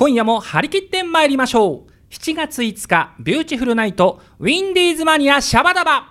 [0.00, 1.90] 今夜も張り切って参りましょう。
[2.10, 6.06] 7月5日ビューティフルナイトウィンディーズマニアシャバダバ。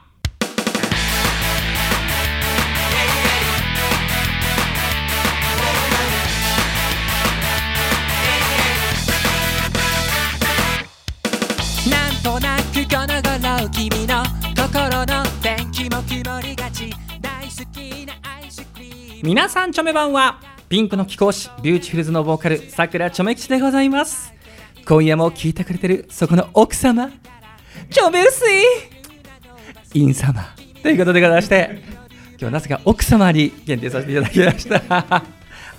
[11.89, 14.23] なんとなくこの頃君の
[14.55, 16.93] 心の天気も曇りがち。
[17.19, 19.21] 大好きなアイスクリーム。
[19.23, 20.39] 皆さんチョメばんは
[20.69, 24.31] ピンクの貴公子ビューティフルズのボーカルさくらちょめ吉でございます。
[24.87, 27.09] 今夜も聞いてくれてるそこの奥様
[27.89, 30.45] チョメルシーイン様。
[30.83, 31.81] ということでございまして
[32.33, 34.83] 今日はなぜか奥様に限定させていただきました。
[34.99, 35.23] あ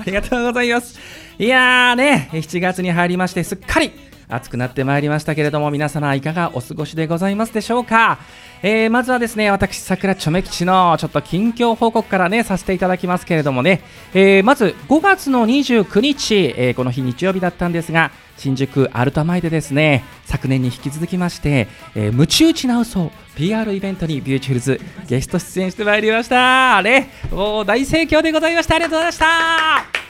[0.05, 0.99] りがとうございます。
[1.39, 3.93] いやーね7月に入りましてすっかり
[4.31, 8.19] 暑くなってまいりましたけれども皆様いかがお過ごしでございますでしょうか、
[8.63, 13.83] えーまずはですね私桜ちょめ吉のちょっと近況報告からねさせていただきますけれどもね、
[14.15, 26.83] えーまず5月の29日、えーこの日日曜日だったんですが新宿アルタ前でですね昨年に引き続きまして、えー、ムチ打ち直そう PR イベントにビューティフルズゲスト出演してまいりました。
[26.83, 28.77] ねもう大盛況でございました。
[28.77, 30.01] ありがとうございました。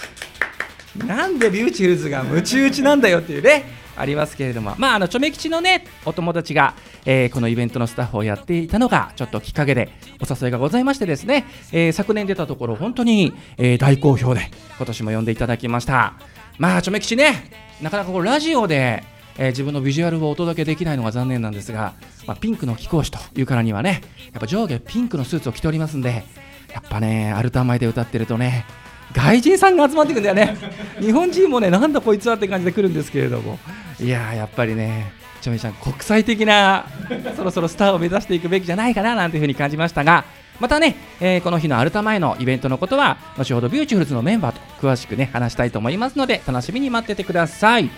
[1.06, 3.79] なんでビューティフルズがムチ打ちなんだよっていうね。
[4.00, 16.14] ありますけれども、まあ、あのチョメ吉のねお友達が、えーこのイベントのスタッフをやっていたのがちょっときっかけでお誘いがございましてですね、えー昨年出たところ本当に、えー大好評で今年も呼んでいただきました。
[16.58, 19.02] まあチョメ吉ねなかなかこうラジオで、
[19.38, 21.94] えー自分のビジュアルをお届けできないのが残念なんですが、
[22.26, 26.24] まあ、ピンクの貴公子というからにはねやっぱ上下ピンクのスーツを着ておりますんで
[26.72, 28.64] やっぱねアルタ前で歌ってるとね
[29.12, 30.56] 外人さんが集まってくんだよね
[31.00, 33.58] 日本人もねなんだこいつはって感じで来るんですけれども
[34.00, 36.86] いやーやっぱりねちょめちゃん国際的な
[37.36, 40.24] そろそろスターを目指していくべきじゃないかななんていうふうに感じましたが
[40.60, 47.90] またね、えーこの日のアルタ前のイベントのことは後ほどビューチフルズのメンバーと詳しくね話したいと思いますので楽しみに待っててください。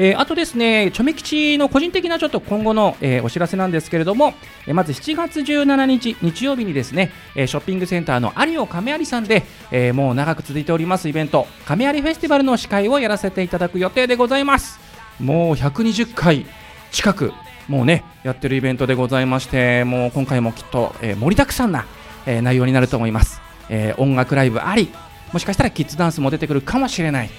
[0.00, 4.34] えーあとですね、チョメ吉の個人的なちょっと今後の、えーお知らせなんですけれども、
[4.66, 14.78] えーまず7月17日日曜日にですね、えーショッピングセンターのアリオ亀有さんで、えーもう長く続いておりますイベント、亀有フェスティバルの司会をやらせていただく予定でございます。
[15.18, 16.46] もう120回
[16.92, 17.32] 近く
[17.66, 21.86] もうねやってるイベントでございましてもう今回もきっと、えー盛りだくさんな、
[22.24, 24.90] えー内容になると思います、えー音楽ライブあり
[25.32, 27.30] もしかしたらキッズダンスも出てくるかもしれない。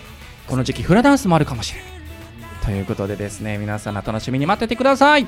[0.47, 1.98] この時期フラダンスもあるかもしれない。
[2.69, 5.25] ということでですね皆さん楽しみに待っててください。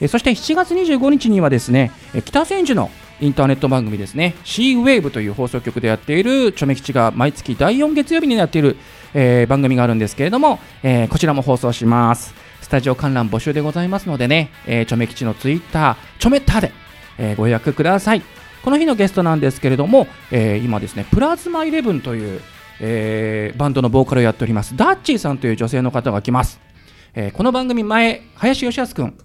[0.00, 1.92] えそして7月25日にはですね
[2.26, 2.90] 北千住の
[3.20, 8.76] インターネット番組ですね C-WAVE という放送局でやっているチョメ吉が毎月第4月曜日にやっている、
[9.14, 12.34] えー番組があるんですけれども、えーこちらも放送します。
[12.60, 16.72] スタジオ観覧募集でございますのでね、えー、チョメ吉のツイッターチョメッターで、
[17.18, 18.22] えご予約ください。
[18.62, 22.40] この日のゲストなんですけれども、え今ですねプラズマイレブンという、
[22.80, 26.73] えーバンドのボーカルをやっておりますダッチーさんという女性の方が来ます。
[27.14, 29.16] えーこの番組前林義康君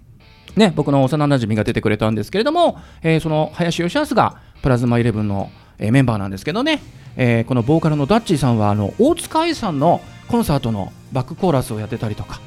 [0.56, 6.82] ね僕の幼馴染が出てくれたんですけれども、えーその林義康がプラズマイレブンの、えーメンバーなんですけどね、
[7.16, 12.40] えーこのボーカルのダッチーさんはあの大塚愛さんのコンサートのバックコーラスをやってたりとか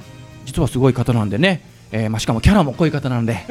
[0.45, 3.45] 実はすごい方なんでね、えーまあ、しかもキャラも濃い方なんで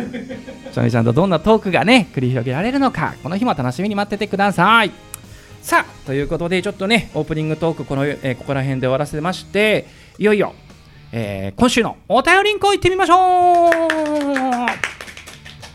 [0.74, 4.92] ちゃんちゃんとどんなトークがね繰り広げられるのかこの日も楽しみに待っててください。
[5.62, 9.86] さあということでちょっとねオープニングトークこの、えーここら辺で終わらせまして
[10.18, 10.56] いよいよ
[11.12, 13.72] えー今週のお便りんこ行ってみましょう。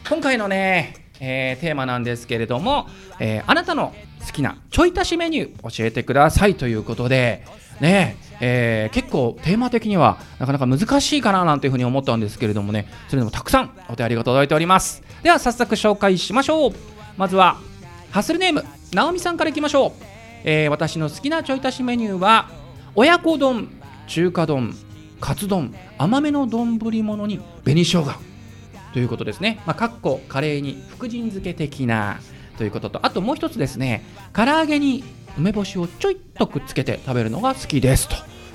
[0.09, 2.87] 今回のね、えーテーマなんですけれども、
[3.21, 3.95] えーあなたの
[4.27, 7.45] 好きなちょい足しメニュー教えてくださいということで
[7.81, 15.03] ねえー結構テーマ的にはなかなか難しいかななんていうふうに思ったんですけれどもねそれでもたくさんお便りが届いております。
[15.23, 16.73] では早速紹介しましょう。
[17.19, 17.59] まずは
[18.11, 19.93] ハッスルネームなおみさんからいきましょう、
[20.45, 22.49] えー私の好きなちょい足しメニューは
[22.95, 23.69] 親子丼
[24.07, 24.75] 中華丼。
[25.21, 28.05] カツ丼甘めの丼物に紅生姜。
[28.93, 32.21] ということですね、まあ、かっこカレーに福神漬け的な。
[32.57, 34.05] ということとあともう一つですね。
[34.33, 35.05] 唐揚げに
[35.37, 38.09] 梅干しをちょいっとくっつけて食べるのが好きです。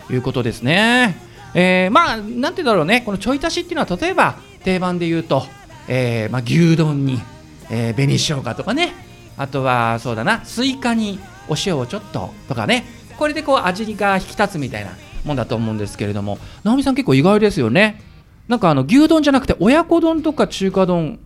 [0.07, 1.16] ということですね。
[1.53, 3.01] えーまあなんて言うんだろうね。
[3.01, 5.44] このちょい足しっていうのは例えば定番で言うと、
[5.88, 7.19] えーまあ、牛丼に、
[7.69, 8.94] えー紅生姜とかね。
[9.38, 12.86] あとはそうだなスイカにお塩をちょっととかね。
[13.18, 14.91] これでこう味が引き立つみたいな。
[15.25, 18.01] もんだと思うんですけれども直美さん結構意外ですよね。
[18.47, 21.19] なんかあの牛丼じゃなくて親子丼とか中華丼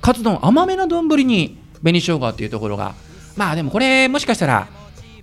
[0.00, 2.94] カツ丼甘めの丼に紅生姜っていうところが。
[3.36, 4.68] まあでもこれもしかしたら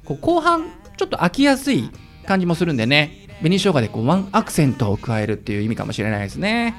[0.06, 1.92] こう後半ちょっと飽きやすい
[2.26, 3.28] 感じもするんでね。
[3.40, 6.76] 紅生姜でこうワンアクセントを加えるっていう意味かもしれないですね。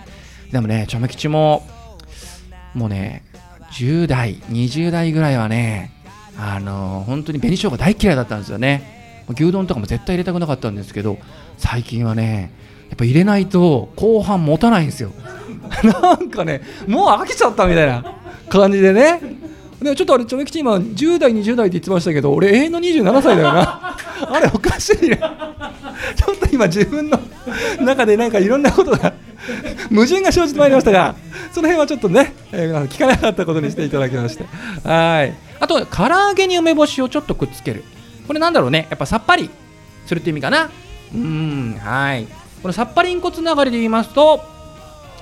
[0.51, 1.67] でもねちょめ吉も
[2.75, 3.25] もうね
[3.73, 5.93] 10代20代ぐらいはね
[6.37, 8.98] あの本当に紅生姜大嫌いだったんですよね。
[9.35, 11.19] 牛丼とかも絶対入れたくなかったんですけど
[11.57, 12.53] 最近はね
[12.89, 15.13] やっぱ入れないと後半持たないんですよ。
[16.03, 18.03] なんかねもう飽きちゃったみたいな
[18.49, 19.21] 感じでね。
[19.83, 23.97] でちょっとあれ、ちょめきち今、10代、20代って言ってましたけど、俺、永遠の27歳だよな、
[24.29, 25.21] あれ、おかしいね、
[26.17, 27.21] ちょっと今、自分の
[27.81, 29.13] 中でなんかいろんなことが、
[29.91, 31.15] 矛盾が生じてまいりましたが、
[31.53, 34.47] その辺はちょっとね、えー聞かなかったことにしていただきまして、
[34.83, 35.33] はい。
[35.61, 37.85] あと、唐揚げに梅干しをちょっとくっつける、
[38.29, 39.51] これなんだろうね、やっぱさっぱり
[40.07, 40.71] するって意味かな。
[41.15, 42.27] うん、はい。
[42.63, 44.43] このさっぱりんこつながりで言いますと、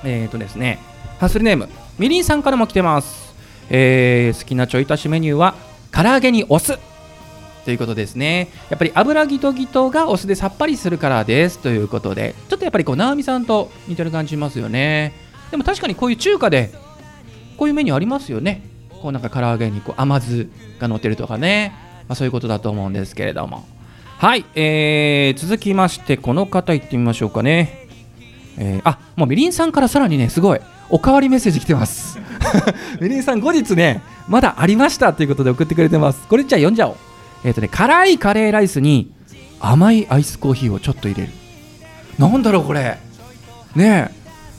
[0.03, 0.79] えーとですね、
[1.17, 3.33] ハッスルネーム、みりんさんからも来てます。
[3.69, 5.55] えー好きなちょい足しメニューは、
[5.91, 6.77] 唐揚げにお酢。
[7.63, 8.49] ということですね。
[8.69, 11.59] やっぱり油ギトギトがお酢でさっぱりするからです。
[11.59, 15.13] ということで、ちょっとやっぱりこう、直美さんと似てる感じしますよね。
[15.51, 16.71] でも確かにこういう中華で、
[17.57, 18.63] こういうメニューありますよね。
[19.01, 20.49] こうなんか唐揚げにこう甘酢
[20.79, 21.73] が乗ってるとかね。
[22.07, 23.65] まあ、そういうことだと思うんですけれども。
[24.17, 27.87] はい、えー、続きまして、この方行ってみましょうかね。
[28.57, 30.59] えーあもうみりんさんからさらにね、すごい、
[30.89, 32.19] おかわりメッセージ来てます。
[32.99, 36.27] みりんさん、後日ね、まだありましたということで送ってくれてます。
[36.27, 36.95] これじゃあ読んじゃおう。
[37.43, 39.11] えっ、とね、辛いカレーライスに
[39.59, 41.33] 甘いアイスコーヒーをちょっと入れる。
[42.17, 42.97] なんだろう、これ。
[43.75, 44.09] ね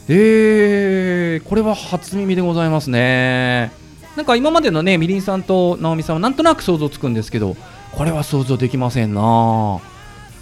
[0.07, 3.71] え、えー、これは初耳でございますね。
[4.19, 7.55] なんか今までのね、みりんさんと直美さんはなんとなく想像つくんですけど、
[7.93, 9.79] これは想像できませんな。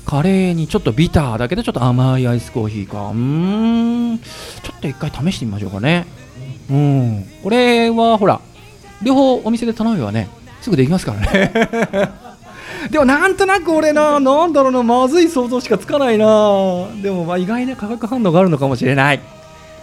[0.03, 3.09] カレーにちょっとビターだけどちょっと甘いアイスコーヒーか。
[3.09, 4.17] うーん。
[4.17, 6.07] ちょっと一回試してみましょうかね。
[6.71, 7.25] うん。
[7.43, 8.41] これはほら
[9.03, 10.27] 両方お店で頼めばね
[10.61, 11.51] すぐできますからね。
[12.89, 16.25] でもなんとなく俺ななんだろうなまずい想像しかつかないな。
[17.03, 19.19] でもまあ意外な化学反応があるのかもしれない。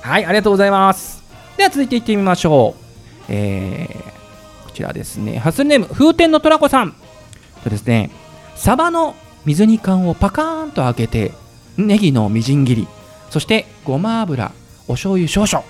[0.03, 1.23] はいありがとうございます。
[1.57, 2.84] では続いていってみましょう。
[3.29, 5.39] えー、こちらですね。
[5.39, 6.95] ハッスルネーム風天のトラコさん。
[7.63, 8.11] とですね。
[8.57, 11.33] サバの水煮缶をパカーンと開けて
[11.77, 12.89] ネギのみじん切り
[13.31, 14.53] そしてごま油
[14.87, 15.65] お醤油少々。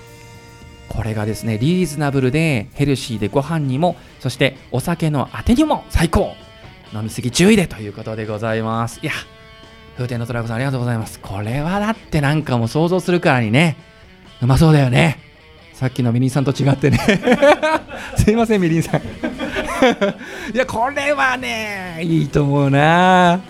[0.87, 6.35] これがですねリーズナブルでヘルシーでご飯にもそしてお酒のあてにも最高。
[6.93, 8.99] 飲みすぎ注意でということでございます。
[9.01, 9.11] いや
[9.97, 11.19] 風天のトラコさんありがとうございます。
[11.19, 13.77] これはだってなんかもう想像するからにね
[14.41, 15.19] うまそうだよね。
[15.75, 16.97] さっきのみりんさんと違ってね。
[18.15, 19.01] すいませんみりんさん。
[20.55, 23.41] いやこれはねいいと思うな。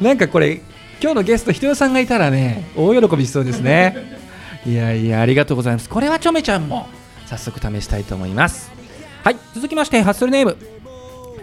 [0.00, 0.60] なんかこれ
[1.02, 3.96] 今日のゲストひとよさんがいたらね大喜びしそうですね。
[4.64, 5.88] いやいやありがとうございます。
[5.88, 6.86] これはちょめちゃんも
[7.26, 8.70] 早速試したいと思います。
[9.24, 10.56] はい続きましてハッスルネーム。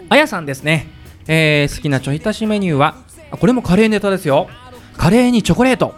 [0.08, 0.88] あやさんですね、
[1.28, 2.94] えー好きなちょい足しメニューは
[3.30, 4.48] これもカレーネタですよ。
[4.96, 5.94] カレーにチョコレート。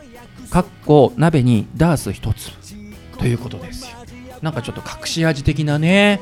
[0.50, 2.50] かっこ鍋にダース一つ。
[3.18, 4.01] ということですよ。
[4.42, 6.20] なんかちょっと隠し味的なね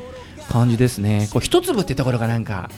[0.48, 1.28] 感じですね。
[1.32, 2.70] こう一粒ってところがなんか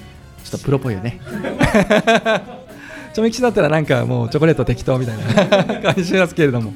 [0.45, 1.21] ちょっとプロっぽいよね。
[3.13, 6.73] ちょめきちだったらなんかもうチョコレート適当みたいな感じしますけれども。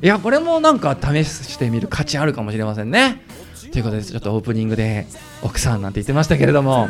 [0.00, 3.22] いやこれもなんか試してみる価値あるかもしれませんね。
[3.72, 5.06] ということでちょっとオープニングで
[5.42, 6.88] 奥さんなんて言ってましたけれども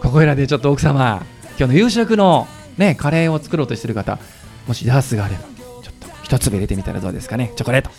[0.00, 1.24] ここいらでちょっと奥様
[1.58, 2.46] 今日の夕食の
[2.76, 4.18] ねカレーを作ろうとしてる方
[4.66, 5.42] もしダースがあれば
[5.82, 7.52] ちょっと一粒入れてみたらどうですかね。
[7.56, 7.90] チョコレート。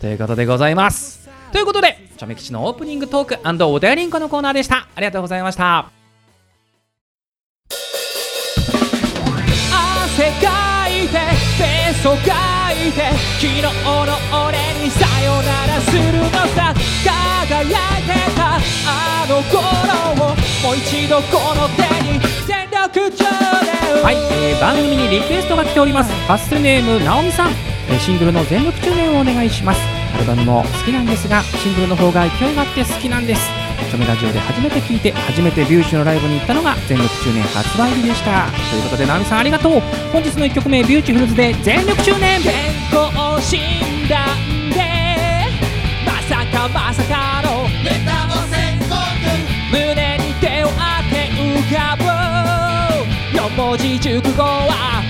[0.00, 1.28] ということでございます。
[1.50, 4.86] ということでちょめきちのオープニングトークお便りんこのコーナーでした。
[4.94, 5.90] ありがとうございました。
[9.82, 11.18] 汗かいて
[11.58, 13.70] ペソかいて昨日の
[14.46, 16.72] 俺にさよならするのさ
[17.04, 18.60] 輝いてた。
[18.86, 19.58] あの頃
[20.24, 23.24] をもう一度この手に全力情で。
[24.02, 26.12] はい、えー番組にリクエストが来ております。
[26.28, 27.50] ハッスネームなおみさん、
[27.98, 29.93] シングルの全力中年をお願いします。
[30.14, 33.42] アルバムも好きなんですがシングルの方が勢いがあって好きなんです。
[33.90, 38.46] チョメラジオで初めて聞いて初めてビューチュのライブに行ったのが全力中年発売日でした。
[38.70, 39.80] ということでなおみさんありがとう。
[40.12, 42.42] 本日の1曲目ビューティフルズで全力中年。
[42.42, 42.52] 健
[42.92, 43.60] 康診
[44.08, 44.26] 断
[44.70, 44.80] で。
[46.06, 48.94] まさかまさかのメタボ宣告
[49.72, 50.74] 胸に手を当
[51.12, 52.04] て浮かぶ。
[53.36, 55.03] 四文字熟語は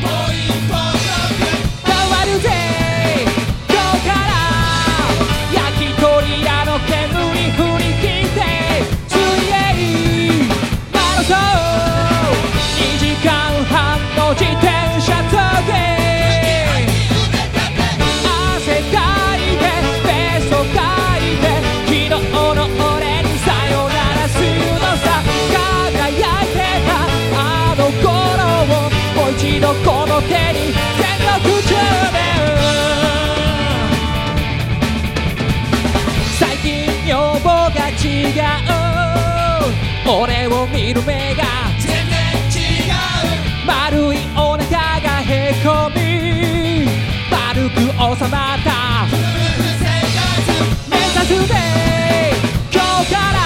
[40.95, 41.43] る目が
[41.81, 42.15] 全然
[42.55, 42.57] 違
[42.89, 42.93] う。
[43.67, 44.63] 丸いお腹
[45.01, 45.99] がへこみ
[47.31, 48.71] 丸く収重なった。
[50.89, 51.55] 目指すで
[52.73, 53.39] 今日から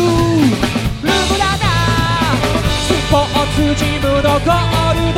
[1.02, 1.66] ルムラな
[2.88, 3.26] スポー
[3.56, 5.18] ツジムのゴールド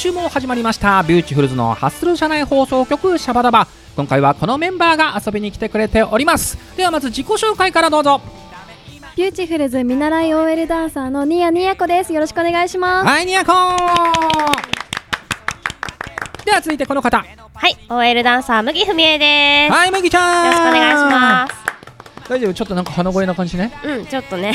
[0.00, 3.66] 週も始まりましたビューティフルズのハッスル社内放送局シャバダバ。
[3.96, 6.56] 今回はこのメンバーが遊びに来てくれております。
[6.74, 8.22] ではまず自己紹介からどうぞ。
[9.14, 12.14] ビューティフルズ見習い OL ダンサーのニヤニヤコです。
[12.14, 13.06] よろしくお願いします。
[13.06, 13.76] はいニヤコー。
[16.46, 17.22] では続いてこの方。
[17.52, 19.72] はい、OL ダンサー麦文江です。
[19.74, 20.46] はい麦ちゃん。
[20.46, 21.54] よろしくお願いします。
[22.30, 22.54] 大丈夫？
[22.54, 24.54] ちょっとなんか鼻声な感じねうん、ちょっとね、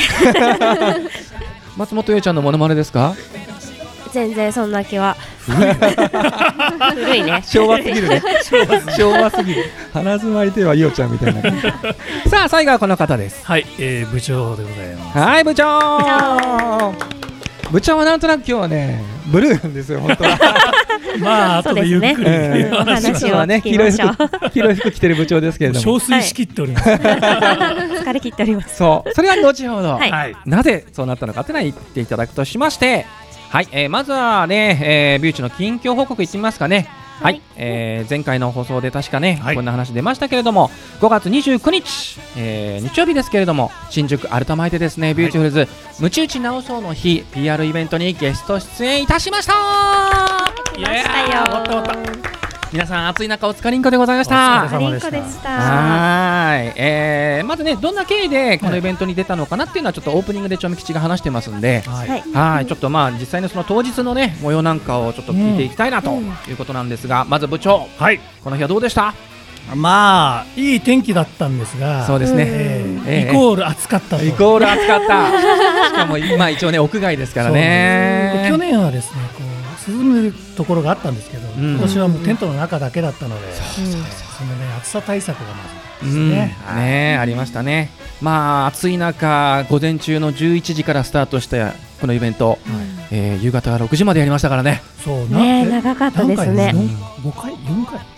[1.77, 3.13] 松本優ちゃんのモノマネですか？
[4.15, 5.17] 全然そんな気は。
[5.43, 7.43] 古いね。
[7.45, 8.21] 昭和すぎるね。
[8.97, 9.65] 昭和すぎる。
[9.93, 11.41] 鼻詰まりといえばイオちゃんみたいな。
[12.29, 13.45] さあ最後はこの方です。
[13.45, 15.17] はい、えー、部長でございます。
[15.17, 16.93] はい部長。
[17.71, 17.97] 部長。
[17.97, 20.39] はなんとなく今日はねブルーなんですよ本当は。
[21.19, 22.69] まあ、後でゆっくり、ねえ。
[22.71, 25.99] えお話をね黄色い服黄色い服着てる部長ですけれども。
[25.99, 26.89] 憔悴しきっております。
[26.89, 28.77] 疲れ切っております。
[28.77, 29.13] そう。
[29.13, 29.99] それは後ほど、
[30.45, 33.05] なぜそうなったのかというのは言っていただくとしまして
[33.55, 36.89] はい、えーまずはね、えービューチの近況報告いってみますかね。
[37.21, 37.41] はい、はい。
[37.55, 39.55] えー前回の放送で確かね、はい。
[39.55, 40.69] こんな話出ましたけれども
[40.99, 45.13] 5月29日、えー日曜日ですけれども新宿アルタ前でですね。
[45.13, 45.69] ビューティフルズ、
[46.01, 49.53] ムチ打ち直そうの日 PR イベントにゲスト出演いたしました。
[50.73, 52.34] 来ましたよ。
[52.75, 55.49] 皆さん暑い中お疲れんこでございましお疲たれマリンコでした。
[55.49, 69.13] はーい、えーまずねどんな経緯でこのイベントに出たのかなっていうのはちょっとオープニングでちょみ吉が話してますんで、はい、ちょっとまあ実際のその当日のね模様なんかをちょっと聞いていきたいなということなんですが、まず部長はい、この日はどうでした？
[69.73, 72.05] まあ、いい天気だったんですが。
[72.05, 72.43] そうですね。
[72.45, 74.25] えーええイコール暑かったと。
[74.25, 75.39] イコール暑かった。
[75.89, 78.47] しかも今一応ね屋外ですからでね。
[78.49, 87.17] 去年はですね、こう涼むところがあったんですけど、ん今年はもうテントの中だけだったので、うんそのね暑さ対策がまずうんですねね。
[87.17, 87.89] ありましたね。
[88.21, 92.57] まあ暑い中午前中の11時からスタートしたこのイベント、
[93.11, 94.81] えー夕方6時までやりましたからね。
[95.03, 98.14] そうねええ長かったですね何回四五回、四回。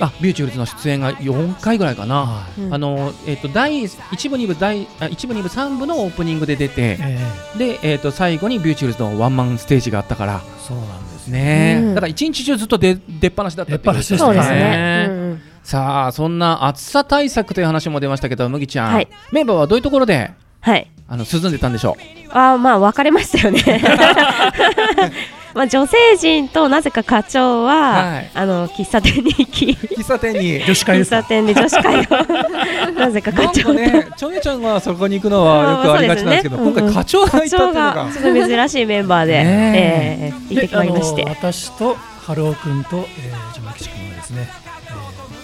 [0.00, 2.22] あビューチフルズの出演が4回ぐらいかな。
[2.22, 2.60] はい。
[2.60, 2.74] うん。
[2.74, 6.98] あのえっ、と第一部二部第あ一部二部三部のオープニングで出て。
[7.00, 7.18] え
[7.56, 10.40] で、えー、と最後にビューチフルズのワンマンステージがあったから。
[10.40, 11.28] ーそうなんです。
[11.28, 11.94] ね、うん。
[11.94, 13.94] だから一日中ずっと出出っ放しだったっていう。
[13.94, 15.54] 出っ放しでしたそうですね。
[15.62, 19.08] さあそんな暑さ対策という話も出ましたけど麦ちゃん、はい。
[19.32, 20.90] メンバーはどういうところではい。
[21.08, 21.96] あの涼んでたんでしょ
[22.30, 23.62] あーまあ分かれましたよね。
[25.54, 28.30] まあ女性陣となぜか課長は、はい。
[28.34, 30.64] あの喫茶店に行きう喫茶店に。
[30.64, 31.00] 女子会。
[31.00, 40.32] 喫茶店で女子会を なぜか課なん長と、かねちょめちゃんがそこに行くのはよくありがちなんですけど、まあすね今回課長が行課ったっていうの長ががちょっと珍しいメンバーで、ねえ。
[40.50, 41.24] ー行ってきまいりまして。
[41.28, 41.96] 私と
[42.26, 44.48] 春尾君と、えー、ジョマキシ君はですね、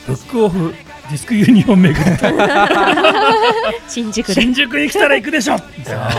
[0.06, 0.74] えー、ブックオフ
[1.10, 2.26] ディスクユニオンを巡って
[3.88, 4.34] 新宿で。
[4.34, 5.56] 新宿に来たら行くでしょ。
[5.76, 6.10] み たいな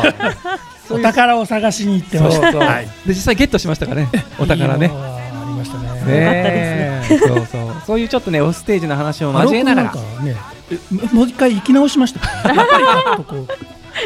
[0.93, 2.51] お宝を探しに行ってました。
[2.51, 2.85] そうそう、はい。
[2.85, 4.09] で実際ゲットしましたからね。
[4.39, 4.87] お宝ね。
[4.87, 5.89] ありましたね。
[5.89, 7.17] ねえ。
[7.19, 7.71] そうそう。
[7.85, 9.93] そういうちょっとねオフステージの話を交えながら。
[9.93, 10.35] ね、
[10.71, 12.21] えもう一回行き直しました。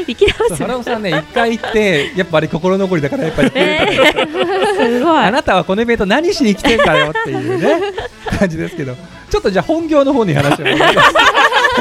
[0.07, 0.55] 行き直す。
[0.55, 3.87] 原尾さんね一回行ってやっぱあれ心残りだからやっぱり、え。
[3.87, 5.17] ーすごい。
[5.17, 7.81] あなたはこのイベント何しに来てんだよっていうね
[8.39, 8.95] 感じですけど。
[9.35, 10.95] ちょっとじゃあ本業の方に話を戻ります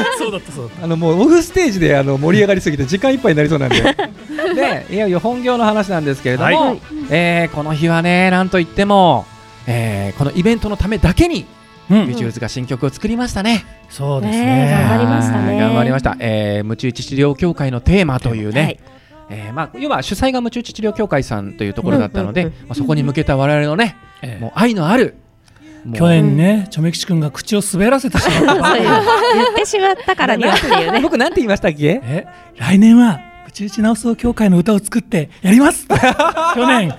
[0.17, 3.75] そうだったそうだっあのもうオフステージであの盛り上がりすぎて時間いっぱいになりそうなんで
[4.55, 9.25] でいよいよ本業の話なんですけれども、はいえーこの日はねなんといっても、
[9.67, 11.95] えーこのイベントのためだけにた。
[11.95, 13.63] うんビジュールズが新曲を作りましたね。
[13.89, 14.71] そうですねね。
[14.71, 16.17] 頑張りましたねはい頑張りました。
[16.19, 18.79] えー、ムチ打ち治療協会のテーマというね、はい
[19.29, 25.15] えーまあ、要は主催がムチ打ち治療協会さんというところだったので、うんうんまあ、そこに向けた我々のね、ええもう愛のある、
[25.93, 30.99] 去年ね、チョメキシ君が口を滑らせてしまった言ってしまったからにはっていうね。
[30.99, 32.01] 僕なんて言いましたっけ？
[32.03, 32.25] え
[32.57, 35.87] 来年はうちうち直そう協会の歌を作ってやります。
[35.87, 35.95] 去
[36.67, 36.97] 年あ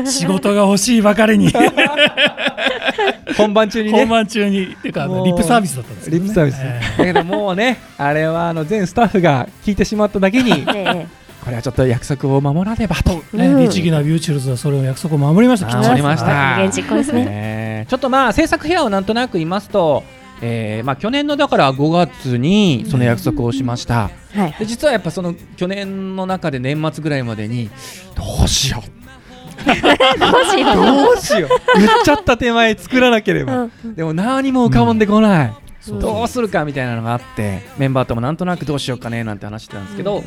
[0.00, 1.52] の仕事が欲しいばかりに。
[3.38, 3.98] 本番中にね。
[3.98, 4.64] 本番中に。
[4.64, 11.06] っていうかリップサービスだったんですリップサービス、えだけどもうねあれはあの全スタッフが聞いてしまっただけに え
[11.44, 13.22] これはちょっと約束を守らねばと。
[13.32, 13.62] ねうん。
[13.62, 15.76] 律儀なビューチフルズはそれを約束を守りました。
[15.78, 16.56] 守りました。
[16.56, 17.24] 有言実行ですね
[17.86, 20.02] ねちょっとまあ制作秘話をなんとなく言いますと、
[20.42, 24.56] えーまあ、去年のだから5月にその約束をしました、はい。
[24.58, 27.70] で実はやっぱその去年の中で年末ぐらいまでに
[28.14, 28.96] どうしよう。
[29.66, 30.76] どうしよう。
[30.76, 31.78] どうしよう。
[31.78, 33.94] 言っちゃった手前作らなければ、うん。
[33.94, 40.22] でも何も浮かばんでこない、そうどうするかみたいなのがあってメンバーともなんとなくどうしようかねなんて話してたんですけど、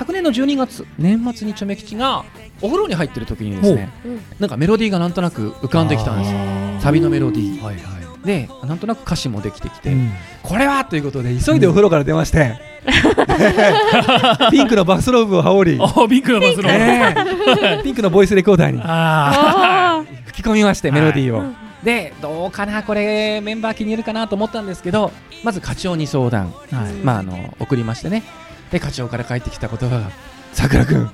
[0.00, 2.24] 昨年の12月年末にチョメ吉が
[2.62, 4.08] お風呂に入ってる時にですねう。
[4.08, 4.20] ん。
[4.38, 6.38] なんかメロディーがなんとなく浮かんできたんですよ。
[6.80, 7.62] サビのメロディー。
[7.62, 7.80] はいは
[8.22, 8.26] い。
[8.26, 10.10] でなんとなく歌詞もできてきて、うん。
[10.42, 12.56] これはということで急いでお風呂から出まして、
[14.50, 17.82] ピンクのバスローブを羽織り、 おビッグのバスローブ。
[17.84, 20.24] ピンクのボイスレコーダーに。
[20.28, 21.54] 吹き込みましてメロディーを、うん。
[21.84, 25.12] でどうかなこれメンバー気に入るかなと思ったんですけど
[25.44, 26.76] まず課長に相談、あ。
[26.76, 26.92] はい。
[27.04, 28.22] まあ、あの送りましてね
[28.70, 30.10] で課長から返ってきた言葉が
[30.52, 31.08] 「さくら君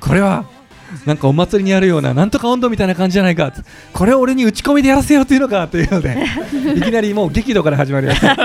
[0.00, 0.44] これは
[1.04, 3.52] なんかお祭りにやるようななんとか温度みたいな感じじゃないか」
[3.92, 6.16] これを俺に打ち込みでやらせようというのかというので
[6.76, 8.36] いきなりもう激怒から始まりました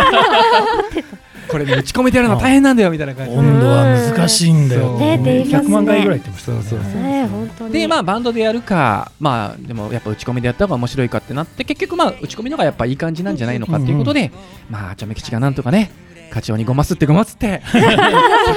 [1.52, 3.34] これね打ち込みでやるの大変なんだよみたいな感じ。
[3.34, 4.82] で温度は難しいんだよ。
[4.82, 5.00] そう。
[5.00, 5.68] ねって言いますね。
[5.68, 6.62] 100万回ぐらい言ってましたね。
[6.62, 7.74] そうそうそうね本当に。
[7.74, 14.32] でまあバンドでやるかまあでもやっぱ打ち込みでやった方が面白いかってなって結局まあ打ち込みの方がやっぱいい感じなんじゃないのかっていうことで、
[14.70, 15.92] まあちょめ吉がなんとかね
[16.32, 17.62] 課長にごますってごますって。
[17.66, 17.78] そ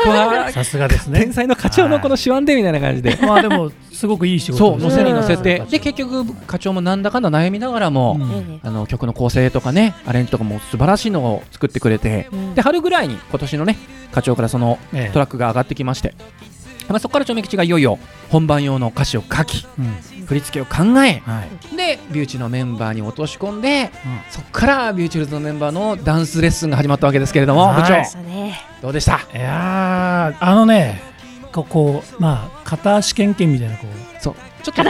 [0.05, 1.21] こはさすがですね。
[1.21, 1.33] 天。
[1.33, 3.19] 才の課長のこの手腕でみたいな感じで。
[3.21, 5.59] まあでもすごくいい仕事そうですね乗せに乗せて。
[5.59, 8.49] うんで結局課長もなんだかんだ悩みながらも、うん。
[8.49, 12.55] ねあの曲の構成とかねアレンジとかも素晴らしいのを作ってくれて、うん。
[12.55, 13.77] で春ぐらいに今年のね
[14.13, 15.13] 課長からそのええ。
[15.13, 16.15] トラックが上がってきまして、
[16.89, 17.99] まあ、そこからちょめ吉がいよいよ
[18.31, 20.25] 本番用の歌詞を書きうん。
[20.27, 21.77] 振り付けを考えはい。
[21.77, 24.21] でビューチのメンバーに落とし込んで、うん。
[24.31, 27.83] そこからビューチルズのメンバーのダンスレッスンが始まったわけですけれども、はい。
[27.83, 28.03] 部長。
[28.83, 29.21] どうでした？
[29.35, 31.03] いやーあのね
[31.53, 33.89] ここまあ片足けんけんみたいなこう
[34.25, 34.35] そう。
[34.63, 34.83] ちょっと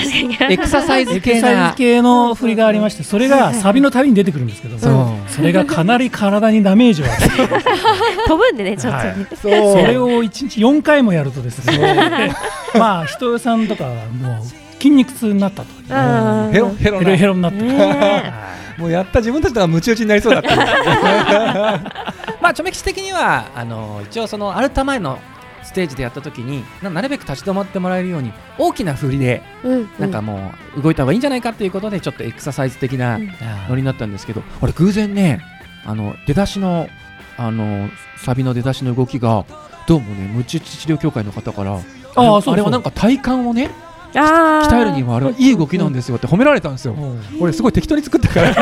[0.49, 7.65] エクササイズエクサイ系なズ系の振りがありましてそれがサビのたびに出てくるんですけどそうそれがかなり体にダメージを与えて
[8.29, 9.27] 飛ぶんでねちょっとね。
[9.43, 9.81] そう。
[9.81, 12.33] それを1日4回もやるとですね
[12.79, 14.45] まあ人さんとかはもう
[14.77, 16.53] 筋肉痛になったとうん。
[16.53, 18.33] ヘロヘロヘなロヘロになったね
[18.79, 20.55] もうやった自分たちとはムチ打ちになりそうだった。
[22.41, 25.19] まあチョメ吉的にはあの一応そのアルタ前の
[25.65, 33.27] ステージでやった時にななるべく立ち止まってもらえるように大きな振りでうんなんかもう動いた方がいいんじゃないかっていうことでちょっとエクササイズ的なうん。
[33.69, 35.41] ノリになったんですけどあれ偶然ね
[35.85, 36.89] あの出だしの
[37.37, 37.89] あの
[38.25, 39.45] サビの出だしの動きが
[39.87, 41.81] どうもねムチ打ち治療協会の方からあ
[42.15, 42.55] そうそう。
[42.55, 43.71] あれはなんか体幹をね
[44.13, 46.95] 鍛えるにはあれはいい動きなんですよって褒められたんですよ。
[46.95, 47.21] うん。
[47.41, 48.55] 俺すごい適当に作ったから。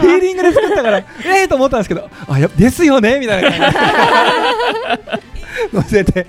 [0.00, 1.04] ヒーリングで作ったからえ
[1.44, 5.16] えと思ったんですけどあやですよねみたいな感じ
[5.72, 6.26] で載せて。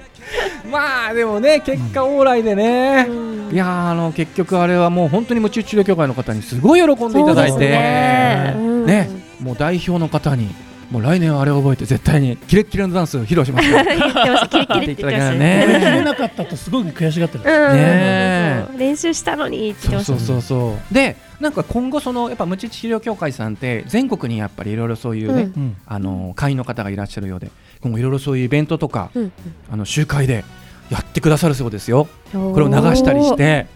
[0.69, 3.49] まあでもね結果オーライでね、うん。
[3.51, 7.59] いやーあの結局あれはもう本当に夢中治療協会の方にすごい喜んでいただいて。
[7.59, 8.53] ね。
[8.57, 8.85] うん。
[8.85, 9.09] ね
[9.39, 10.49] もう代表の方に
[10.91, 13.83] もう来年はあれを覚えて絶対にキレッキレのダンスを披露しますから。
[13.95, 14.47] 言ってました。
[14.47, 16.01] キレキレって言ってましたね。
[16.03, 17.73] なかったとすごく悔しがってるうん。
[17.75, 18.65] ね。
[18.77, 25.77] 練習したのにって言ってそうましたそうそうそうでなんか今後そのやっぱ無知治療協会さんって全国にやっぱりいろいろそういうね、うんうん。
[25.85, 29.31] あの会員の方がいらっしゃるようで今後いろいろそういうイベントとか、うん
[29.71, 30.43] あの集会で
[30.89, 32.07] やってくださるそうですよ。
[32.33, 33.67] うんこれを流したりして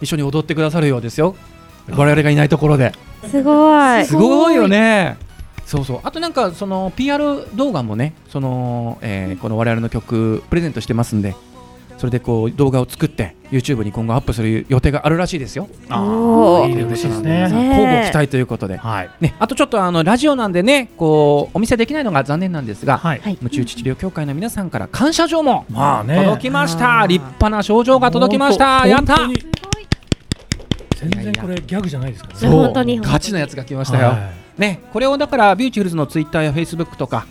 [0.00, 1.34] 一緒に踊ってくださるようですよ。
[1.90, 2.92] 我々がいないところで。
[3.28, 4.04] すごい。
[4.04, 5.16] すごいよね。
[5.66, 6.00] そうそう。
[6.02, 11.34] あとなんかその PR 動画もねその、えーこの我々の曲プレゼントしてますんで
[12.00, 15.68] それでこう動画を作って YouTube に今後アップする予定があるらしいですよ。
[15.90, 16.70] おー。
[16.70, 17.10] いいですね。
[17.10, 17.52] です。
[17.52, 19.10] ね交互期待ということで、はい。
[19.20, 23.20] ね、あとちょっとあのラジオなんでねこうお見せできないのが残念なんですが、はい。
[23.20, 23.38] はい。
[23.42, 26.24] 無知打ち治療協会の皆さんから感謝状もまあね。
[26.24, 28.86] 届きました、立派な賞状が届きました。
[28.86, 29.18] やった。
[30.96, 32.40] 全然これギャグじゃないですからね。
[32.40, 32.50] そう。
[32.50, 37.26] 本当にガチなやつが来ましたよ、はね、これをだからビューチフルズのツイッターやフェイスブックとか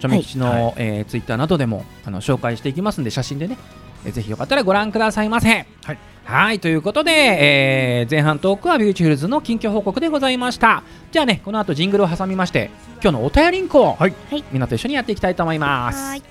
[0.00, 0.74] チョメ吉の、はい。
[0.76, 3.56] えーツイッターなどでもあの紹介していきますんで写真でね、
[4.04, 5.66] えーぜひよかったらご覧くださいませ。
[5.84, 5.98] はい。
[6.24, 10.82] はいということで、えー前半トークはビューチフルズの近況報告でございました。
[11.12, 12.70] じゃあねこの後ジングルを挟みまして
[13.02, 14.14] 今日のお便りんこを、はい。
[14.30, 14.44] はい。
[14.52, 15.98] みんなと一緒にやっていきたいと思います。
[15.98, 16.22] はい。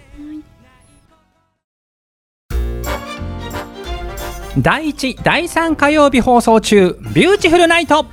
[4.60, 8.06] 第1第3火曜日放送中ビューティフルナイト。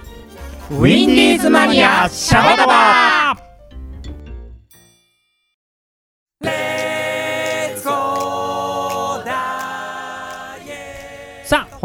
[0.70, 3.43] ウィンディーズマニアシャバダバ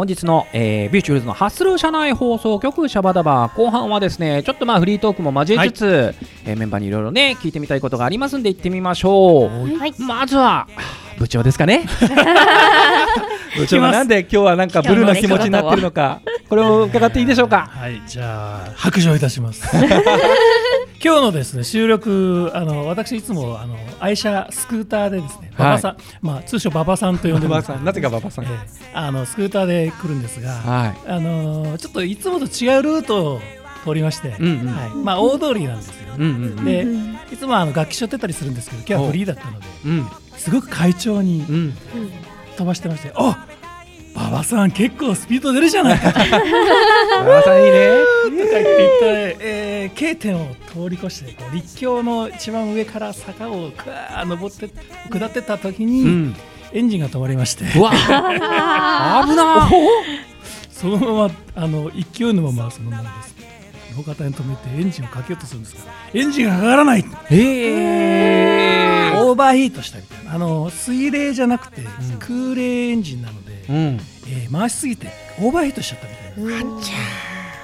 [0.00, 3.52] 本日の、えービューチフルズのハッスル社内放送局シャバダバ。
[3.54, 6.14] 後半はですねちょっとまあフリートークも交えつつ、
[6.46, 9.76] えーメンバーにいろいろね聞いてみたいことがありますんで行ってみましょう。
[9.78, 9.94] はい。
[9.98, 10.66] まずは
[11.18, 11.84] 部長ですかね？
[13.58, 17.68] 部長がなんで今日はなんかブルーな気持ちになってるのかこれを伺っていいでしょうか？
[17.70, 19.68] はい、じゃあ白状いたします。
[21.02, 25.66] 今日のですね収録あの私いつもあの愛車スクーターでですね、はい。
[25.68, 27.68] 馬場さん、まあ通称馬場さんと呼んでます。
[27.70, 28.44] なぜか馬場さん。
[28.44, 28.90] ええ。
[28.92, 31.10] あのスクーターで来るんですが、はい。
[31.10, 33.40] あのちょっといつもと違うルートを
[33.84, 34.66] 通りまして、うんうん。
[34.66, 35.94] はい、まあ大通りなんですよ。
[36.18, 36.26] うんう
[36.60, 36.86] んで、
[37.32, 40.06] いつもあの楽器背負ってたりするんですけど、今日はフリーだったので、うん。
[40.36, 41.74] すごく快調にうん。
[42.58, 43.46] 飛ばしてまして、あ
[44.28, 46.18] 馬場さん結構スピード出るじゃないかと。
[46.18, 46.24] か
[47.22, 47.88] 馬場さんいいね。
[48.36, 54.68] 言って言って、えー、K 点を通り越してこう立教の一番上から坂をくわー登って
[55.10, 56.36] 下ってった時に、うん。
[56.72, 57.64] エンジンが止まりまして。
[57.78, 57.90] うわ。
[59.26, 59.68] 危な。
[60.70, 63.34] そのままあの勢いのままそのままです。
[63.96, 67.04] 路肩に止めてエンジンをかけようとするんですがエンジンがかからない。
[67.30, 70.34] ええオーバーヒートしたみたいな。
[70.34, 71.82] あの水冷じゃなくて、
[72.20, 73.39] 空冷エンジンなので、
[73.70, 74.00] うん。
[74.26, 75.08] えー回しすぎて
[75.40, 76.06] オーバーヒートしちゃった
[76.40, 76.80] みたいな、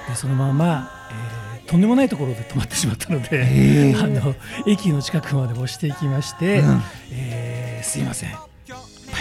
[0.09, 4.33] でそのまま、えーとんでもないところで止まってしまったので、へ あの
[4.65, 6.83] 駅の近くまで押していきまして、うん。
[7.11, 8.31] えーすいません。
[8.31, 8.37] バ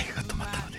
[0.00, 0.78] イクが止まったので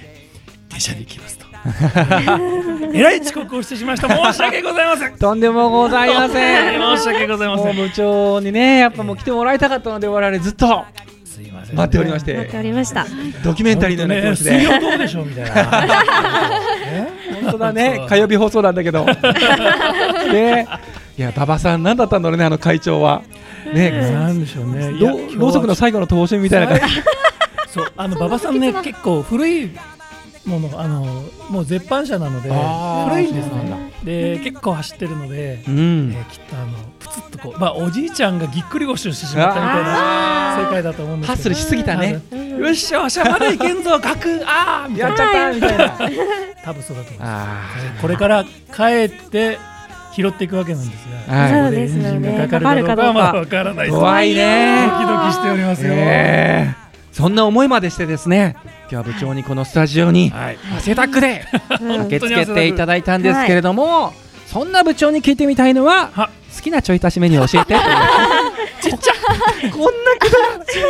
[0.70, 1.46] 電車で行きますと。
[2.93, 4.34] えらい遅刻をしてしまいました。
[4.34, 5.17] 申し訳ございません。
[5.17, 6.80] とんでもございません。
[6.98, 10.86] 申し訳ございませもうん部長にねやっぱもう来てもらいたかったので我々ずっと
[11.73, 13.06] 待っておりまし待ってておりました。
[13.43, 14.60] ドキュメンタリーのような気持ちで。
[14.60, 15.88] 水曜どうでしょうみたいな。
[16.86, 17.08] え
[17.41, 18.06] 本当だね。
[18.08, 19.06] 火曜日放送なんだけど。
[20.32, 20.67] ね。
[21.17, 23.21] いや馬場さん何だったんだろうねあの会長は。
[23.73, 23.91] ね。
[24.12, 24.91] なんでしょうね。
[24.99, 26.95] ろろうそくの最後の等身みたいな感じ。
[27.73, 29.71] そうあの馬場さんね結構古い
[30.47, 33.10] ものあのもう絶版車なのであー。
[33.10, 33.75] 古いんですそうなんだ。
[33.75, 41.36] ねで結構走ってるので、うえんーきっとあのプツッとこうまあおじいちゃんがぎっくり腰をしてしまったみたいな世界だと思うんですけど。
[41.36, 42.21] ハッスルしすぎたね。
[42.31, 45.15] あのよっしゃわしゃまだいけんぞガクあーみたいな。
[45.15, 45.97] やっちゃったみたいな
[46.63, 47.25] 多分そうだと思いま
[47.79, 47.88] す。
[47.99, 49.60] あこれから帰って
[50.13, 51.49] 拾っていくわけなんですが、はい。
[51.49, 53.97] そこでエンジンがかかるかどうかはまだわからないです。
[53.97, 56.87] 怖いねドキドキしておりますよ、ええ
[57.17, 60.60] そんな思いまでしてですね今日は部長にこのスタジオにはい。
[60.77, 61.43] 汗だくで
[61.82, 61.88] うん。
[62.03, 64.13] 駆けつけていただいたんですけれども、
[64.45, 67.73] そんな部長に聞いてみたいのはは好きなちょい足しメニューを教えて。
[68.80, 69.13] ちっちゃ
[69.71, 69.88] こんな
[70.19, 70.38] くだ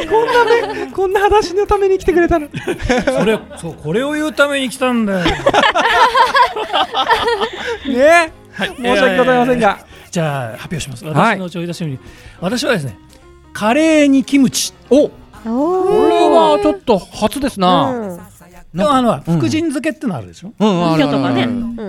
[0.09, 0.43] こんな
[0.83, 2.49] ねこんな話のために来てくれたの。
[3.05, 5.23] それそうこれを言うために来たんだよ。
[7.87, 8.33] ね。
[8.57, 9.79] 申し訳ございませんが。
[10.11, 11.05] じゃあ発表します。
[11.05, 11.37] はい。
[11.37, 12.03] 私のちょい出しメニュー、
[12.41, 12.99] 私はですね
[13.53, 14.73] カレーにキムチ。
[14.89, 15.09] お
[15.43, 18.19] こおれはちょっと初ですな、うん。
[18.73, 19.21] でもあのうん。
[19.21, 20.53] 福神漬けってのあるでしょ、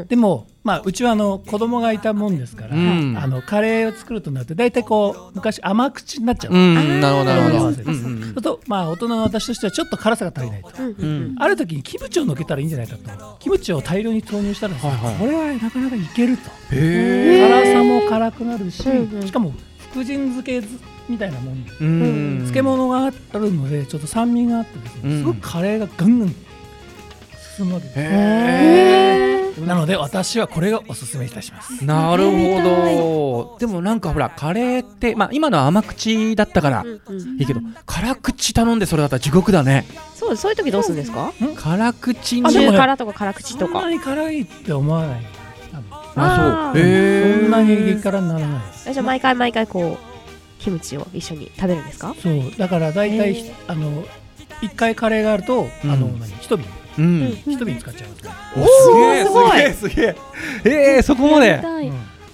[0.09, 3.17] でもまあうちはあの子供がいたもんですから、うん。
[3.19, 7.59] あのカレーを作るとなって大体こう昔甘口になっちゃう、うんなるほどなるほど。
[7.61, 10.69] そうするとまあ大人の私としてはちょっと辛さが足りないと、
[11.43, 14.89] ある時にキムチをのけたらいいんじゃないかとキムチを大量に投入したらこ
[15.27, 16.51] れはなかなかいけると。
[16.71, 18.83] へえ辛さも辛くなるし、
[19.25, 19.53] しかも
[19.91, 20.63] 福神漬け
[21.09, 21.65] みたいなもん。
[21.65, 22.37] でうん。
[22.39, 25.19] 漬物があるのでちょっと酸味があってですね、うん。
[25.21, 26.35] すごくカレーがガンガン
[27.57, 31.73] 進むわけです、へなので私はこれがおすすめいたします。
[31.83, 33.57] えなるほど。
[33.59, 37.41] でもなんかほらカレーってまあ今のは甘口だったからうんうん。
[37.41, 39.85] いいけど辛口頼んでそれだったら地獄だね。
[40.15, 41.33] そうそういう時どうするんですか？
[41.57, 43.73] 辛口にあでもね中辛とか辛口とか。
[43.73, 43.91] そんな。
[43.91, 45.27] に辛いって思わない
[46.25, 46.83] あそう。
[46.83, 52.15] えそんなに激辛にならないですえじゃあ毎回毎回こうキムチを一緒に食べるんですか？
[52.21, 52.35] そう。
[52.59, 54.05] だから大体、へあの
[54.63, 55.91] 一回カレーがあると、うん。
[55.91, 56.29] あの何？
[56.41, 56.67] 一瓶。
[56.99, 57.29] うん。
[57.47, 59.61] 一瓶使っちゃいますね、おすごい。
[59.61, 60.17] すげえすげえ
[60.97, 61.61] えーそこまで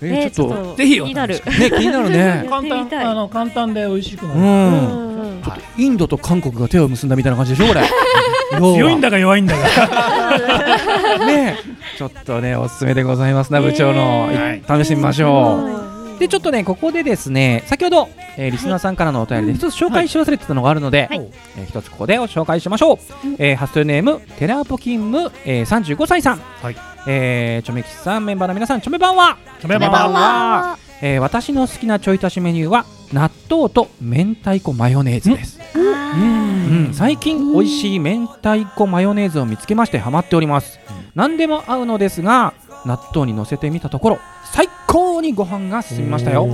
[0.02, 1.34] えーちょっとぜひ気になる。
[1.34, 2.18] ね気になるね。
[2.44, 5.42] や簡単あの簡単で美味しくなる、うん。
[5.44, 7.82] ちょっとインドと韓国が手を結んだみたいな感じでしょこれ。
[8.58, 11.18] 強いんだか弱いんだか。
[11.26, 11.58] ね。
[11.96, 14.26] ちょっとねおすすめでございますな部長の。
[14.26, 15.80] はいい試してみましょう。
[15.80, 15.83] う
[16.18, 21.30] でちょっとねここでですね先ほど、えーリスナーさんからのお便りで一つ紹介し忘れてたのがあるので、はい。
[21.56, 22.98] えー一つここでご紹介しましょう、
[23.38, 26.76] えーハッスルネームテラーポ勤務、えー、35歳さん、はい。
[27.06, 29.36] えーチョメキスさんメンバーの皆さんチョメ版は？
[29.60, 29.98] チョメ版は。
[30.12, 30.78] は。
[31.02, 40.80] えー私の好きなちょい足しメニューは納豆と明太子マヨネーズです、うん、最近美味しい明太子マヨネーズを見つけましてハマっております、
[41.14, 42.54] 何でも合うのですが
[42.86, 44.18] 納豆に乗せてみたところ
[44.54, 46.46] 最高にご飯が進みましたよ、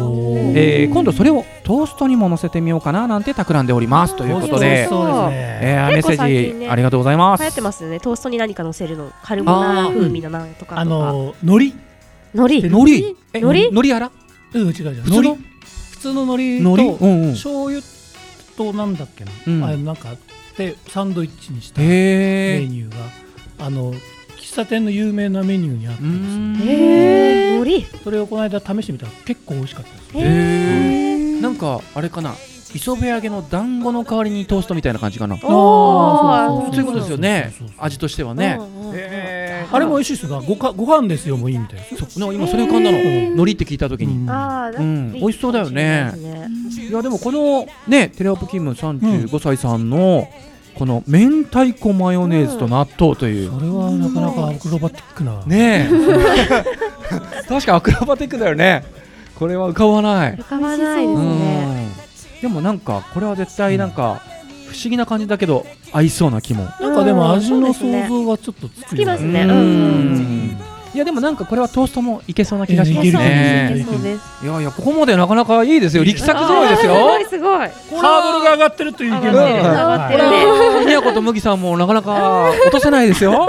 [0.54, 7.42] えー今度それをトーストにも乗せてみようかななんて企んでおりますということで、そうですね、えーメッセ最近ねージありがとうございます。
[7.42, 8.00] 流行ってますよね。
[8.00, 10.78] トーストに何か乗せるの、カルボナーラ風味のなんとか。
[10.78, 11.78] あの海苔。
[12.32, 12.68] 海苔？
[12.68, 13.16] 海苔？
[13.34, 13.68] え海苔？
[13.68, 14.10] 海苔
[14.54, 15.02] うん違う違う。
[15.02, 15.20] 普通の？
[15.20, 15.36] 海苔？
[15.90, 17.04] 普通の海海苔と苔？
[17.04, 17.32] うんうん。
[17.32, 17.82] 醤油
[18.56, 19.64] となんだっけな、うん。
[19.64, 20.14] あれなんか
[20.56, 22.98] でサンドイッチにしたへメえニュー
[23.58, 23.66] が。
[23.66, 23.92] あの
[24.38, 30.16] 季喫茶店の有名なメニューにあってうですね海苔それをこの間試してみたら結構美味しかったです。
[30.16, 30.20] へ
[31.38, 32.35] えなんかあれかな。
[32.73, 35.37] 磯辺揚げの団子の代わりにトーストみたいな感じかな。
[35.42, 37.53] おあーーそういうことですよね。
[37.79, 38.61] 味としてはね。
[39.73, 41.96] あれも美味しいですがごかご飯ですよもういいみたいです。
[41.96, 42.99] そう今それ浮かんだの。
[42.99, 44.14] 海苔って聞いた時に。
[44.14, 45.12] うん。
[45.14, 46.12] 美味しそうだよね。
[46.88, 50.29] いやでもこのねテレアップキム35歳さんの
[50.80, 53.50] この明太子マヨネーズと納豆という。
[53.52, 55.44] それはなかなかアクロバティックな。
[55.44, 57.44] ねえ。
[57.46, 58.82] 確かアクロバティックだよね。
[59.34, 60.36] これは浮かばない。
[60.36, 62.40] 浮かばないですうねん。
[62.40, 64.22] でもなんかこれは絶対なんか
[64.70, 66.66] 不思議な感じだけど合いそうな気も。
[66.80, 69.44] なんかでも味の想像がちょっとつきますよね
[70.92, 73.07] いやでもなんかこれはトーストもいけそうな気がします。
[73.07, 74.18] いけるね。
[74.42, 76.05] いやいやここまでなかなかいいですよ。
[76.05, 76.94] 力作揃いですよ。
[76.94, 77.68] すごいすごい。
[78.00, 80.31] ハードルが上がってるという意見上がってるうん上がってる。
[80.31, 83.46] ねこれみやこと麦さんもなかなか落とせないですよ。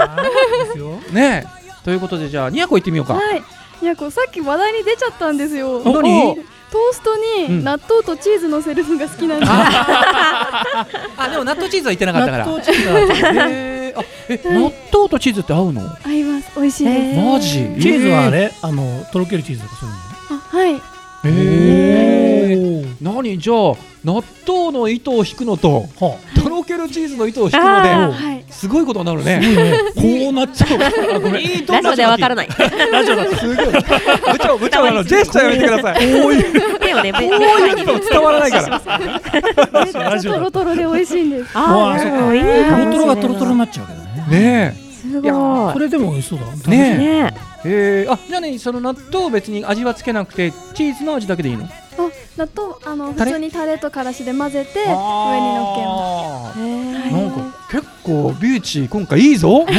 [1.12, 1.44] ね。
[1.46, 3.14] えということでじゃあにやこ行ってみようか。
[3.14, 3.42] はい。
[3.82, 5.78] いやこうさっき話題に出ちゃったんですよ。
[5.78, 7.58] お何トーストうん。
[7.58, 12.46] に納豆とチーズ乗せるのが好きなんです、 あでも納豆チーズは言ってなかったから。
[12.46, 13.71] 納豆チーズは
[14.28, 15.82] え納豆とチーズって合うの？
[16.04, 16.50] 合います。
[16.56, 17.48] 美味しいです、マジ？
[17.48, 20.36] チーズはあれあのとろけるチーズとかそういうの？
[20.36, 20.82] あはい。
[21.24, 21.91] えー、へ
[23.02, 23.56] 何じゃあ
[24.04, 28.44] 納豆の糸を引くのとはとろけるチーズの糸を引くのあではい。
[28.48, 29.40] すごいことになるあね。
[29.96, 30.66] こうなっちゃ
[31.12, 31.16] う。
[31.16, 31.42] あごめん。
[31.42, 32.48] いいとラジオではわからない。
[32.92, 33.24] ラジオだ。
[33.36, 36.20] すごい部長部長あの ジェスチャーやめてください。
[36.22, 37.26] こういう手をね、こうい
[37.82, 39.00] うの伝わらないから。
[39.84, 41.50] めっちゃトロトロで美味しいんです。
[41.54, 45.26] ああ、そうでもいいトロトロかもしれないがトロトロになっちゃうけどねねすい。
[45.26, 46.44] やごそれでも美味しそうだ。
[46.68, 47.52] えねねえ。
[47.64, 51.64] えー、あじゃあねその納豆を別に味はつけなくてチーズの味だけでいいの？
[51.64, 51.68] あ
[52.36, 56.58] 納豆あの普通にタレとからしで混ぜて上に乗っけます。
[56.58, 59.64] あえーなんか結構ビューチー今回いいぞ。
[59.68, 59.72] い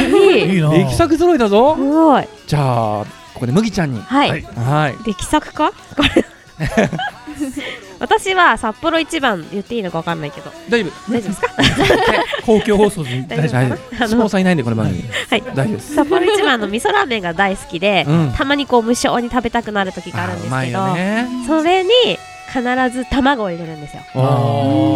[0.50, 0.54] い。
[0.54, 0.70] いいな。
[0.70, 1.76] 力作揃いだぞ。
[1.76, 2.28] すごい。
[2.46, 4.00] じゃあここで麦ちゃんに。
[4.00, 4.42] はい、はい。
[4.42, 5.72] はい力作か？
[5.96, 6.24] これ
[8.06, 10.50] 私は札幌一番言っていいのかわかんないけど。
[10.68, 11.12] 大丈夫。
[11.12, 11.48] 大丈夫ですか？
[12.44, 14.08] 公共放送で 大丈夫。
[14.08, 14.44] スポンサーい。
[14.44, 15.02] ないんでこの番組。
[15.30, 15.42] はい。
[15.54, 15.94] 大丈夫です。
[15.94, 18.32] 札幌一番の味噌ラーメンが大好きで、うん。
[18.36, 20.86] たまにこう無性に食べたくなる時があるんですけど、
[21.46, 21.90] それに
[22.52, 22.62] 必
[22.96, 24.02] ず卵を入れるんですよ。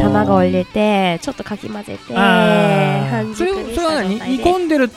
[0.02, 4.44] 卵を入れてちょっとかき混ぜて半熟にした状態で。
[4.44, 4.90] 込んでる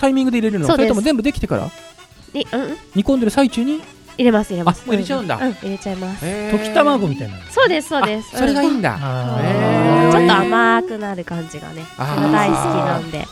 [0.00, 0.66] タイミングで入れるの？
[0.66, 1.68] それとも全部できてから？
[2.32, 2.76] にうんうん？
[2.94, 3.82] 煮込んでる最中に？
[4.18, 4.82] 入れます入れます。
[4.84, 5.36] あもう入れちゃうんだ。
[5.36, 6.24] うん入れちゃいます。
[6.24, 7.38] 溶き卵みたいな。
[7.50, 8.36] そうですそうです。
[8.36, 8.98] それがいいんだ。
[10.12, 13.26] ちょっと甘くなる感じがね大好きなんで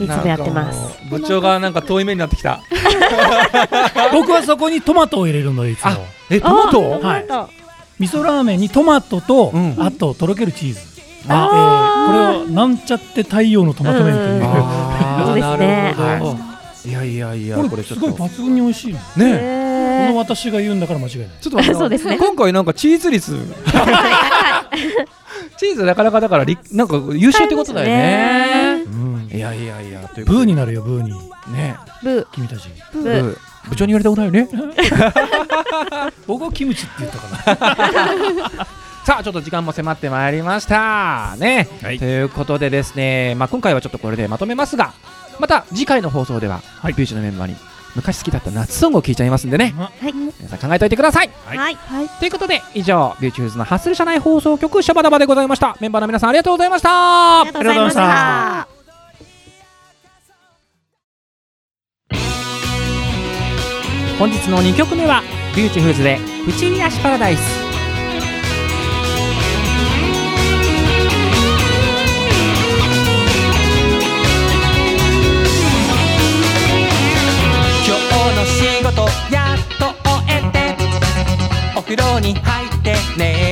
[0.00, 0.98] いつもやってます。
[1.08, 2.60] 部長がなんか遠い目になってきた。
[2.68, 5.90] ー 僕はそこにトマトを入れるのでいつも。
[5.90, 5.98] あ
[6.30, 7.48] えトマト？
[8.00, 9.76] 味噌ラーメンにトマトと、うん。
[9.78, 10.80] あととろけるチーズ。
[11.28, 12.18] あえーこれ
[12.52, 14.42] をなんちゃって太陽のトマト麺という、
[15.26, 15.94] そうですね。
[15.98, 16.38] なるほど。
[16.88, 16.92] い。
[16.92, 18.06] やいやいやこれすこれちょっと。
[18.16, 18.98] ごい抜群に美味しいね
[20.08, 21.28] の私が言うんだから間違いない。
[21.40, 22.18] ちょっと待ってそうですね。
[22.18, 23.36] 今回なんかチーズ率。
[25.56, 28.84] チーズなかなかだからりなんか優秀ってことだよね。
[28.86, 29.28] うん。
[29.32, 31.12] いやいやいやブーになるよブーに。
[31.52, 31.76] ね。
[32.02, 32.68] ブ君たち。
[32.68, 33.02] ー。
[33.02, 33.36] ブー。
[33.68, 34.48] 部長に言われたことないよね。
[36.26, 37.18] 僕はキムチって言った
[37.54, 37.66] か
[38.56, 38.66] な
[39.04, 41.34] さあちょっと時間も迫ってまいりました。
[41.38, 41.98] ね、はい。
[41.98, 44.92] ということでですね、まあ、今回はちょっとこれでまとめますが
[45.38, 46.92] また次回の放送では、はい。
[46.92, 47.56] ビューチのメンバーに
[47.98, 49.74] 昔好きだった夏ソングを聞いちゃいますんでね。
[49.76, 50.12] はい。
[50.12, 51.30] 皆さん考えておいてください。
[51.44, 51.76] はい。
[52.20, 55.76] ということで以上ビューチフーズのハッスル社内放送局シャバダバでございました。
[55.80, 57.40] メンバーの皆さんありがとうございました。
[57.40, 58.68] ありがとうございました。
[64.18, 65.22] 本日の2曲目は
[65.56, 67.40] ビューチフーズで「プチリアシパラダイス」
[81.88, 83.47] お風呂に入ってね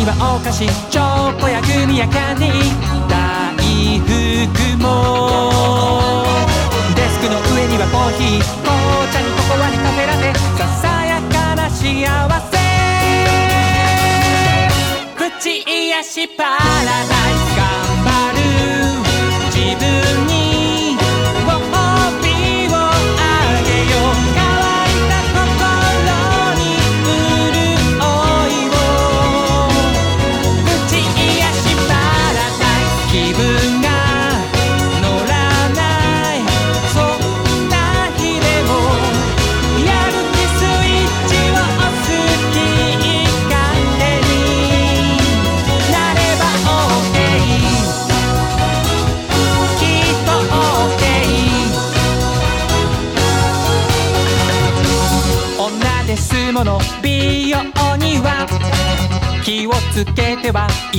[0.00, 2.48] にはお菓子チョコやグミやかに
[3.06, 3.52] 大
[4.00, 4.08] 福
[4.80, 6.24] も
[6.96, 8.72] デスクの上にはコーヒー紅
[9.12, 11.84] 茶にココアにカフェラテささやかな幸
[12.48, 12.56] せ
[15.18, 17.39] プチ癒しパラダイス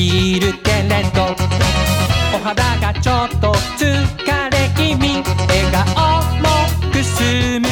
[0.07, 1.35] いるけれど。
[2.33, 5.23] お肌がちょっと疲れ気味。
[5.47, 6.47] 笑顔も
[6.91, 7.21] くす
[7.59, 7.67] む。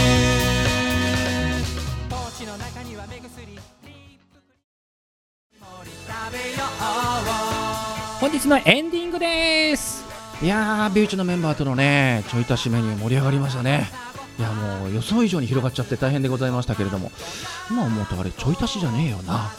[2.09, 3.45] ポーチの中には目薬。
[3.45, 4.19] リップクリー
[5.53, 10.05] ム盛り食べよう本日のエンディングです。
[10.41, 13.89] いやービューチのメンバーとのねちょい足しメニュー盛り上がりましたね
[14.39, 17.11] いやもう予想以上に広がっちゃって大変でございましたけれども。
[17.69, 19.51] 今思うとあれちょい足しじゃねえよな。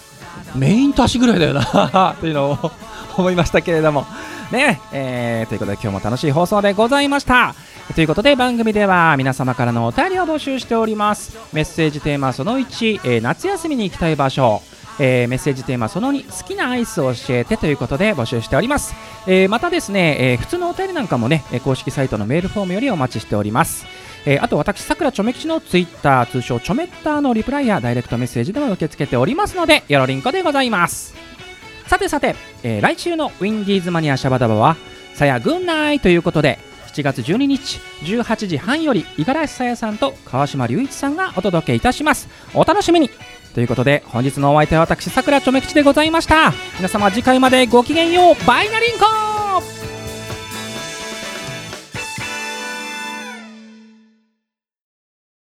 [0.57, 2.17] メイン足しぐらいだよな。
[2.19, 2.73] というのを
[3.19, 4.07] 思いましたけれども。
[4.51, 7.55] ねえーということで今日も楽しい放送でございました。
[7.95, 11.37] ということで番組では皆様からのお便りを募集しております。
[11.53, 14.63] メッセージテーマその1、えー夏休みに行きたい場所。
[14.99, 18.95] えーメッセージテーマその2好きなアイスを教えてということで募集しております、
[19.27, 23.87] えーまたですね、えー普通のお便りなんかもね公式サイトのメールフォームよりお待ちしております。
[24.27, 31.15] えーあと私さくらちょめ吉のツイッター通称ちょめッターのリプライやダイレクトメッセージでも受け付けておりますのでよろりんこでございます。
[31.87, 34.77] さてさて、えー来週のウィンディーズマニアシャバダバは
[35.15, 36.59] さやぐんないということで
[36.93, 42.29] 7月12日18時半より五十嵐さやさんと川島隆一さんがお届けいたします。
[42.55, 43.11] お楽しみに。
[43.55, 46.53] ということで本日のお相手は私さくらちょめ吉でございました。
[46.77, 48.47] 皆様次回までごきげんよう。
[48.47, 49.30] バイナリンコ